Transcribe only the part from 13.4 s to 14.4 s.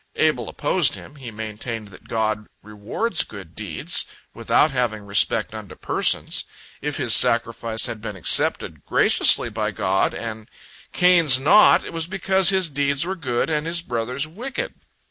and his brother's